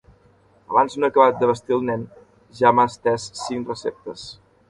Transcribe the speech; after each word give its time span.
Abans 0.69 0.95
no 1.01 1.09
he 1.09 1.13
acabat 1.13 1.43
de 1.43 1.49
vestir 1.51 1.75
el 1.77 1.85
nen 1.91 2.07
ja 2.61 2.73
m'ha 2.77 2.85
estès 2.93 3.29
cinc 3.43 3.73
receptes. 3.75 4.27